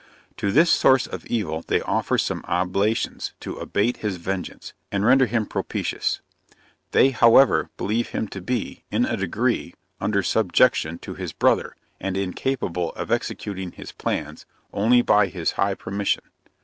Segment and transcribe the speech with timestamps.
[0.37, 5.27] To this source of evil they offer some oblations to abate his vengeance, and render
[5.27, 6.21] him propitious.
[6.89, 12.17] They, however, believe him to be, in a degree, under subjection to his brother, and
[12.17, 16.23] incapable of executing his plans only by his high permission.